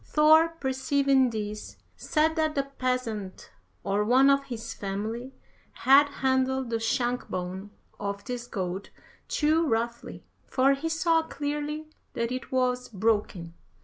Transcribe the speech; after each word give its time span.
Thor 0.03 0.49
perceiving 0.59 1.29
this, 1.29 1.77
said 1.95 2.35
that 2.35 2.55
the 2.55 2.63
peasant, 2.63 3.51
or 3.83 4.03
one 4.03 4.31
of 4.31 4.45
his 4.45 4.73
family, 4.73 5.31
had 5.73 6.09
handled 6.09 6.71
the 6.71 6.79
shank 6.79 7.29
bone 7.29 7.69
of 7.99 8.25
this 8.25 8.47
goat 8.47 8.89
too 9.27 9.67
roughly, 9.67 10.23
for 10.47 10.73
he 10.73 10.89
saw 10.89 11.21
clearly 11.21 11.87
that 12.13 12.31
it 12.31 12.51
was 12.51 12.89
broken. 12.89 13.53